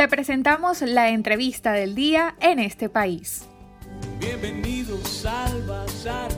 [0.00, 3.46] Te presentamos la entrevista del día en este país.
[4.18, 6.30] Bienvenidos al Bazar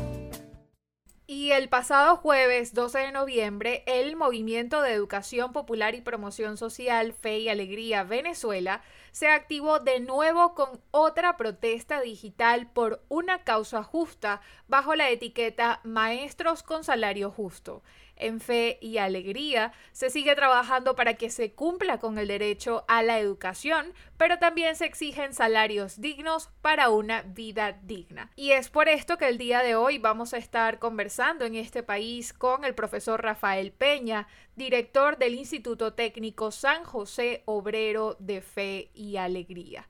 [1.33, 7.15] y el pasado jueves 12 de noviembre, el Movimiento de Educación Popular y Promoción Social
[7.15, 13.83] Fe y Alegría Venezuela se activó de nuevo con otra protesta digital por una causa
[13.83, 17.83] justa bajo la etiqueta Maestros con Salario Justo
[18.27, 19.73] en fe y alegría.
[19.93, 24.77] Se sigue trabajando para que se cumpla con el derecho a la educación, pero también
[24.77, 28.31] se exigen salarios dignos para una vida digna.
[28.37, 31.83] Y es por esto que el día de hoy vamos a estar conversando en este
[31.83, 38.91] país con el profesor Rafael Peña, director del Instituto Técnico San José Obrero de Fe
[38.95, 39.89] y Alegría.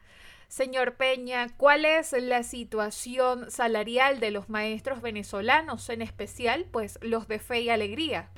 [0.53, 7.27] Señor Peña, ¿cuál es la situación salarial de los maestros venezolanos, en especial pues los
[7.27, 8.29] de fe y alegría?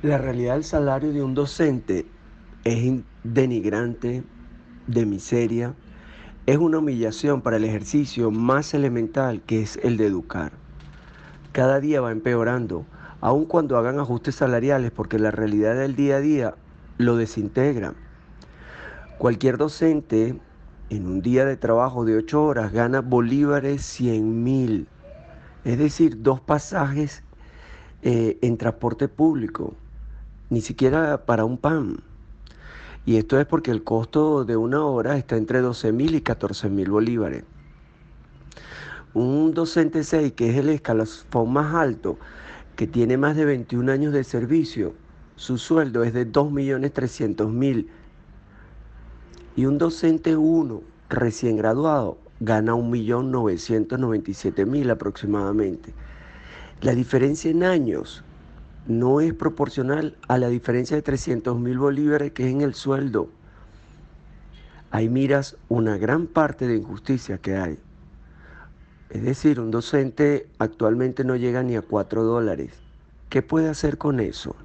[0.00, 2.06] La realidad del salario de un docente
[2.64, 4.22] es denigrante,
[4.86, 5.74] de miseria,
[6.46, 10.52] es una humillación para el ejercicio más elemental que es el de educar.
[11.52, 12.86] Cada día va empeorando,
[13.20, 16.54] aun cuando hagan ajustes salariales, porque la realidad del día a día
[16.96, 17.92] lo desintegra.
[19.18, 20.40] Cualquier docente
[20.96, 24.86] en un día de trabajo de 8 horas gana bolívares 100 mil,
[25.64, 27.22] es decir, dos pasajes
[28.02, 29.74] eh, en transporte público,
[30.50, 32.00] ni siquiera para un pan.
[33.06, 36.68] Y esto es porque el costo de una hora está entre 12 mil y 14
[36.68, 37.44] mil bolívares.
[39.12, 42.18] Un docente 6, que es el escalafón más alto,
[42.76, 44.94] que tiene más de 21 años de servicio,
[45.36, 47.86] su sueldo es de 2.300.000
[49.56, 55.94] y un docente 1 recién graduado gana 1.997.000 aproximadamente.
[56.80, 58.22] La diferencia en años
[58.86, 63.28] no es proporcional a la diferencia de 300.000 bolívares que es en el sueldo.
[64.90, 67.78] Ahí miras una gran parte de injusticia que hay.
[69.10, 72.72] Es decir, un docente actualmente no llega ni a 4 dólares.
[73.28, 74.56] ¿Qué puede hacer con eso?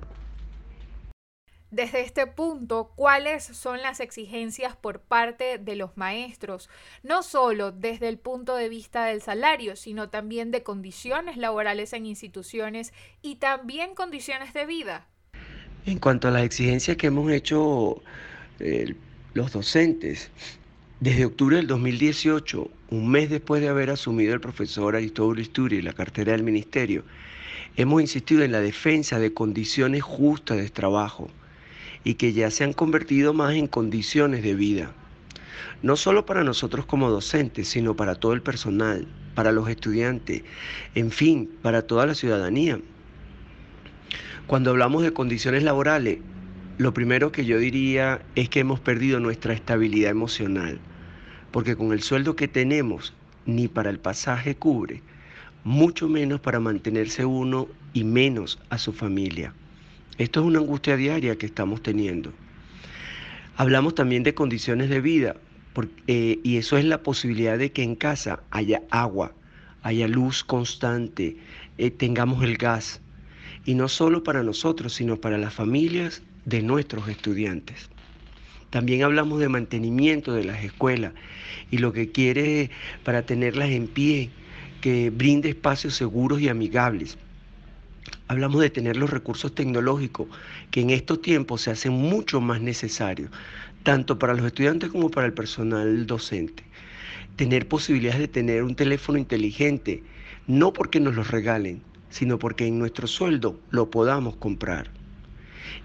[1.71, 6.67] Desde este punto, ¿cuáles son las exigencias por parte de los maestros?
[7.03, 12.07] No solo desde el punto de vista del salario, sino también de condiciones laborales en
[12.07, 12.91] instituciones
[13.21, 15.05] y también condiciones de vida.
[15.85, 18.01] En cuanto a las exigencias que hemos hecho
[18.59, 18.95] eh,
[19.35, 20.31] los docentes,
[20.99, 25.93] desde octubre del 2018, un mes después de haber asumido el profesor Aristóbulo Isturi la
[25.93, 27.03] cartera del ministerio,
[27.75, 31.29] hemos insistido en la defensa de condiciones justas de trabajo
[32.03, 34.91] y que ya se han convertido más en condiciones de vida.
[35.81, 40.43] No solo para nosotros como docentes, sino para todo el personal, para los estudiantes,
[40.95, 42.79] en fin, para toda la ciudadanía.
[44.47, 46.19] Cuando hablamos de condiciones laborales,
[46.77, 50.79] lo primero que yo diría es que hemos perdido nuestra estabilidad emocional,
[51.51, 53.13] porque con el sueldo que tenemos,
[53.45, 55.01] ni para el pasaje cubre,
[55.63, 59.53] mucho menos para mantenerse uno y menos a su familia.
[60.19, 62.33] Esto es una angustia diaria que estamos teniendo.
[63.55, 65.37] Hablamos también de condiciones de vida,
[66.07, 69.31] eh, y eso es la posibilidad de que en casa haya agua,
[69.81, 71.37] haya luz constante,
[71.77, 72.99] eh, tengamos el gas,
[73.63, 77.89] y no solo para nosotros, sino para las familias de nuestros estudiantes.
[78.71, 81.13] También hablamos de mantenimiento de las escuelas
[81.71, 82.71] y lo que quiere
[83.05, 84.31] para tenerlas en pie,
[84.81, 87.17] que brinde espacios seguros y amigables
[88.29, 90.27] hablamos de tener los recursos tecnológicos
[90.69, 93.31] que en estos tiempos se hacen mucho más necesarios,
[93.81, 96.63] tanto para los estudiantes como para el personal docente.
[97.35, 100.03] Tener posibilidades de tener un teléfono inteligente,
[100.45, 101.81] no porque nos lo regalen,
[102.11, 104.91] sino porque en nuestro sueldo lo podamos comprar.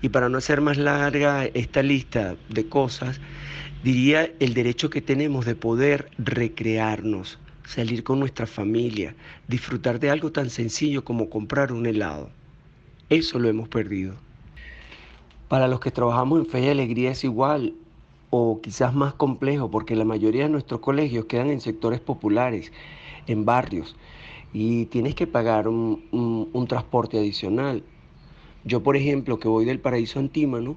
[0.02, 3.20] Y para no hacer más larga esta lista de cosas,
[3.82, 9.14] diría el derecho que tenemos de poder recrearnos, salir con nuestra familia,
[9.48, 12.30] disfrutar de algo tan sencillo como comprar un helado.
[13.08, 14.14] Eso lo hemos perdido.
[15.48, 17.74] Para los que trabajamos en fe y alegría es igual
[18.30, 22.72] o quizás más complejo porque la mayoría de nuestros colegios quedan en sectores populares,
[23.26, 23.94] en barrios,
[24.52, 27.82] y tienes que pagar un, transporte adicional.
[28.64, 30.76] Yo, por ejemplo, que voy del Paraíso Antímano,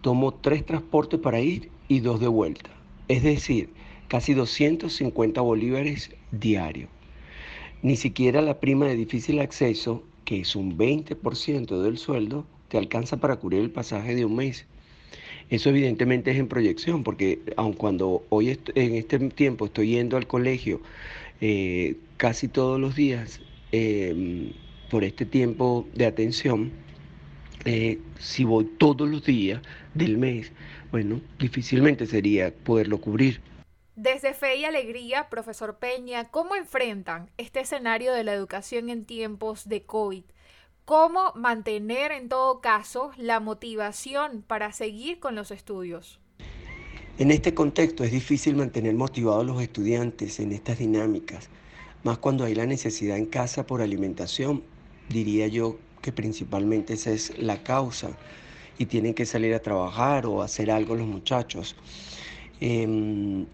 [0.00, 2.70] tomo tres transportes para ir y dos de vuelta.
[3.06, 3.70] Es decir,
[4.08, 6.88] casi 250 bolívares diario.
[7.82, 13.18] Ni siquiera la prima de difícil acceso, que es un 20% del sueldo, te alcanza
[13.18, 14.66] para cubrir el pasaje de un mes.
[15.50, 20.26] Eso evidentemente es en proyección, porque aun cuando hoy en este tiempo estoy yendo al
[20.26, 20.80] colegio
[21.40, 23.40] eh, casi todos los días
[23.72, 24.52] em,
[24.90, 26.72] por este tiempo de atención,
[27.64, 29.62] eh, si voy todos los días,
[29.94, 30.52] del mes,
[30.90, 33.40] bueno, difícilmente sería poderlo cubrir.
[34.00, 39.68] Desde Fe y Alegría, profesor Peña, ¿cómo enfrentan este escenario de la educación en tiempos
[39.68, 40.22] de COVID?
[40.84, 46.20] ¿Cómo mantener en todo caso la motivación para seguir con los estudios?
[47.18, 51.48] En este contexto es difícil mantener motivados los estudiantes en estas dinámicas,
[52.04, 54.62] más cuando hay la necesidad en casa por alimentación.
[55.08, 58.10] Diría yo que principalmente esa es la causa
[58.78, 61.74] y tienen que salir a trabajar o hacer algo los muchachos.
[62.60, 63.46] Em,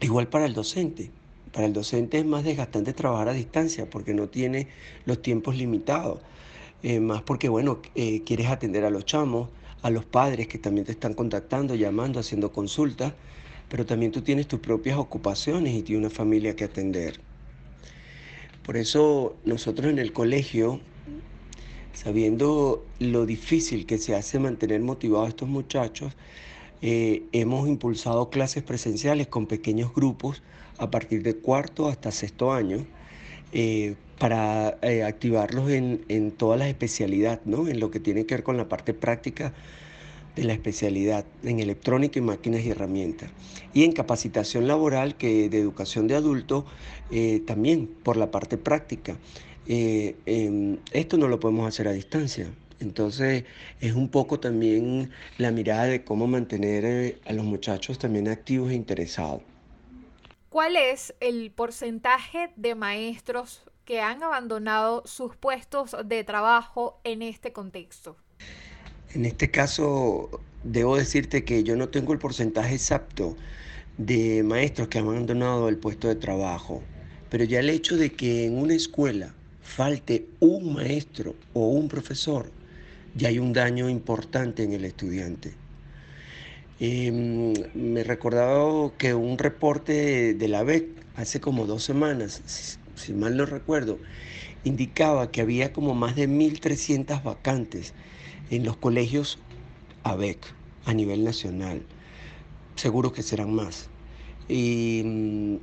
[0.00, 1.10] igual para el docente.
[1.52, 4.68] Para el docente es más desgastante trabajar a distancia porque no tiene
[5.06, 6.20] los tiempos limitados.
[6.82, 9.48] Eh, más porque, bueno, eh, quieres atender a los chamos,
[9.82, 13.14] a los padres que también te están contactando, llamando, haciendo consultas,
[13.68, 17.20] pero también tú tienes tus propias ocupaciones y tienes una familia que atender.
[18.64, 20.80] Por eso nosotros en el colegio
[21.98, 26.12] sabiendo lo difícil que se hace mantener motivados a estos muchachos,
[26.82, 30.42] eh, hemos impulsado clases presenciales con pequeños grupos
[30.78, 32.86] a partir de cuarto hasta sexto año
[33.52, 37.68] eh, para eh, activarlos en, en, todas las especialidades, ¿no?
[37.68, 39.52] en lo que tiene que ver con la parte práctica
[40.36, 43.30] de la especialidad en electrónica y máquinas y herramientas.
[43.74, 46.64] Y en capacitación laboral, que de educación de adulto,
[47.46, 49.16] también por la parte práctica.
[49.68, 52.48] Eh, em, esto no lo podemos hacer a distancia.
[52.80, 53.44] Entonces
[53.80, 58.70] es un poco también la mirada de cómo mantener eh, a los muchachos también activos
[58.70, 59.42] e interesados.
[60.48, 67.52] ¿Cuál es el porcentaje de maestros que han abandonado sus puestos de trabajo en este
[67.52, 68.16] contexto?
[69.14, 73.36] En este caso, debo decirte que yo no tengo el porcentaje exacto
[73.96, 76.82] de maestros que han abandonado el puesto de trabajo,
[77.30, 82.50] pero ya el hecho de que en una escuela falte un maestro o un profesor,
[83.14, 85.54] ya hay un daño importante en el estudiante.
[86.80, 93.36] Em, me recordaba que un reporte de la BEC hace como dos semanas, si, mal
[93.36, 93.98] no recuerdo,
[94.62, 97.94] indicaba que había como más de 1.300 vacantes
[98.50, 99.38] en los colegios
[100.04, 100.38] ABEC
[100.84, 101.82] a nivel nacional.
[102.76, 103.88] Seguro que serán más.
[104.48, 105.56] Y mm,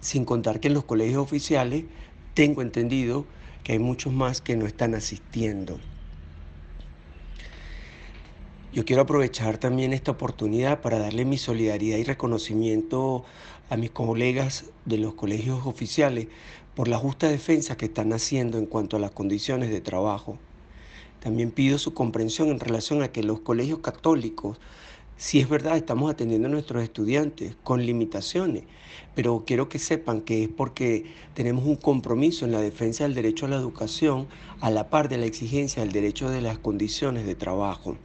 [0.00, 1.84] sin contar que en los colegios oficiales,
[2.34, 3.26] tengo entendido,
[3.64, 5.78] que hay muchos más que no están asistiendo.
[8.72, 13.22] Yo quiero aprovechar también esta oportunidad para darle mi solidaridad y reconocimiento
[13.68, 16.28] a mis colegas de los colegios oficiales
[16.74, 20.38] por la justa defensa que están haciendo en cuanto a las condiciones de trabajo.
[21.20, 24.58] También pido su comprensión en relación a que los colegios católicos
[25.18, 28.64] si es verdad, estamos atendiendo a nuestros estudiantes con limitaciones,
[29.14, 31.04] pero quiero que sepan que es porque
[31.34, 34.26] tenemos un compromiso en la defensa del derecho a la educación
[34.60, 37.96] a la par de la exigencia del derecho de las condiciones de trabajo.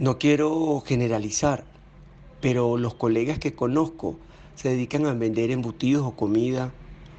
[0.00, 1.62] No quiero generalizar,
[2.40, 4.16] pero los colegas que conozco
[4.54, 6.72] se dedican a vender embutidos o comida,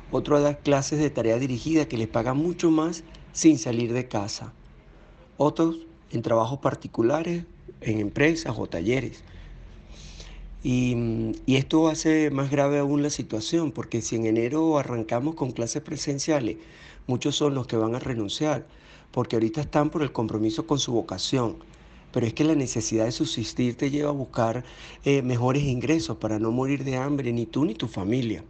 [0.10, 4.08] otros a dar clases de tarea dirigida que les pagan mucho más sin salir de
[4.08, 4.52] casa.
[5.38, 5.78] Otros
[6.10, 7.46] en trabajos particulares,
[7.82, 9.24] en empresas o talleres.
[10.64, 15.52] Y, y, esto hace más grave aún la situación, porque si en enero arrancamos con
[15.52, 16.58] clases presenciales,
[17.06, 18.66] muchos son los que van a renunciar,
[19.12, 21.58] porque ahorita están por el compromiso con su vocación.
[22.12, 24.64] Pero es que la necesidad de subsistir te lleva a buscar
[25.04, 28.44] eh, mejores ingresos para no morir de hambre, ni tú ni tu familia.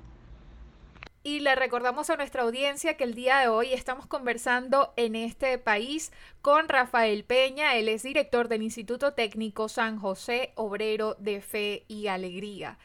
[1.23, 5.59] Y le recordamos a nuestra audiencia que el día de hoy estamos conversando en este
[5.59, 11.83] país con Rafael Peña, él es director del Instituto Técnico San José Obrero de Fe
[11.87, 12.79] y Alegría.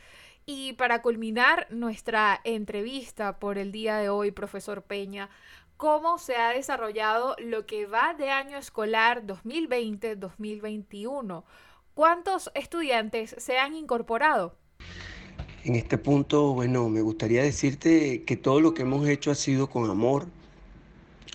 [0.49, 5.29] Y para culminar nuestra entrevista por el día de hoy, profesor Peña,
[5.77, 11.43] ¿cómo se ha desarrollado lo que va de año escolar 2020-2021?
[11.95, 14.55] ¿Cuántos estudiantes se han incorporado?
[15.65, 19.69] En este punto, bueno, me gustaría decirte que todo lo que hemos hecho ha sido
[19.69, 20.29] con amor,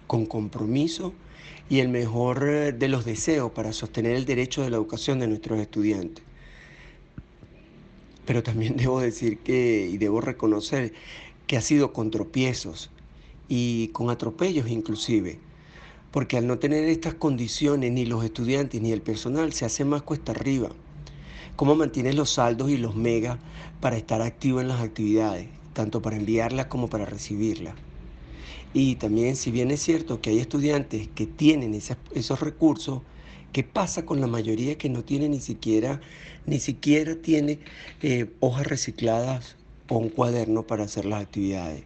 [0.07, 1.13] con compromiso
[1.67, 5.27] y el mejor eh, de los deseos para sostener el derecho de la educación de
[5.27, 6.23] nuestros estudiantes.
[8.31, 10.93] Pero también debo decir que, y debo reconocer,
[11.47, 12.89] que ha sido con tropiezos
[13.49, 15.37] y con atropellos inclusive,
[16.11, 20.03] porque al no tener estas condiciones ni los estudiantes ni el personal se hace más
[20.03, 20.69] cuesta arriba
[21.57, 23.37] cómo mantienes los saldos y los megas
[23.81, 27.75] para estar activo en las actividades, tanto para enviarlas como para recibirlas.
[28.73, 33.01] Y también, si bien es cierto que hay estudiantes que tienen esos recursos,
[33.51, 36.01] ¿qué pasa con la mayoría que no tiene ni siquiera,
[36.45, 37.59] ni siquiera tiene
[38.01, 39.57] eh, hojas recicladas
[39.89, 41.83] o un cuaderno para hacer las actividades?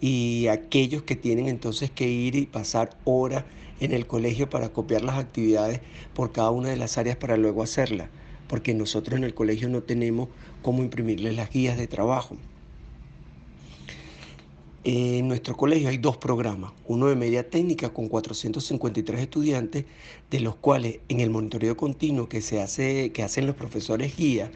[0.00, 3.44] Y aquellos que tienen entonces que ir y pasar horas
[3.80, 5.80] en el colegio para copiar las actividades
[6.14, 8.10] por cada una de las áreas para luego hacerlas,
[8.46, 10.28] porque nosotros en el colegio no tenemos
[10.62, 12.36] cómo imprimirles las guías de trabajo.
[14.88, 19.84] En nuestro colegio hay dos programas, uno de media técnica con 453 estudiantes,
[20.30, 24.52] de los cuales en el monitoreo continuo que, se hace, que hacen los profesores guía,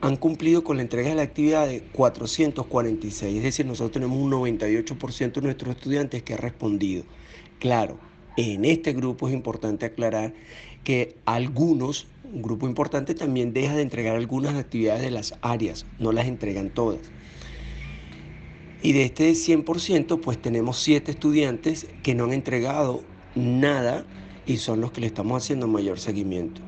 [0.00, 4.30] han cumplido con la entrega de la actividad de 446, es decir, nosotros tenemos un
[4.30, 7.02] 98% de nuestros estudiantes que han respondido.
[7.58, 7.98] Claro,
[8.36, 10.34] en este grupo es importante aclarar
[10.84, 16.12] que algunos, un grupo importante también deja de entregar algunas actividades de las áreas, no
[16.12, 17.00] las entregan todas.
[18.84, 23.02] Y de este 100%, pues tenemos 7 estudiantes que no han entregado
[23.34, 24.04] nada
[24.44, 26.60] y son los que le estamos haciendo mayor seguimiento.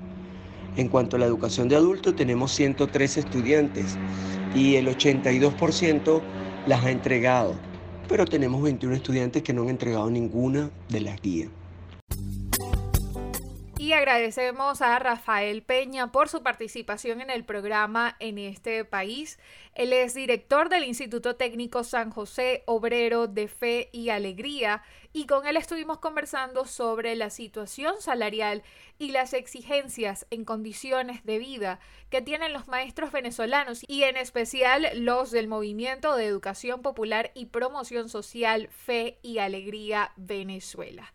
[0.76, 4.00] En cuanto a la educación de adultos, tenemos 103 estudiantes
[4.54, 6.32] y el 82%
[6.64, 7.68] las ha entregado,
[8.06, 11.50] pero tenemos 21 estudiantes que no han entregado ninguna de las guías.
[13.87, 19.38] Y agradecemos a Rafael Peña por su participación en el programa en este país.
[19.76, 25.47] Él es director del Instituto Técnico San José, obrero de fe y alegría, y con
[25.47, 28.64] él estuvimos conversando sobre la situación salarial
[28.99, 31.78] y las exigencias en condiciones de vida
[32.11, 37.47] que tienen los maestros venezolanos y en especial los del Movimiento de Educación Popular y
[37.47, 41.14] Promoción Social Fe y Alegría Venezuela.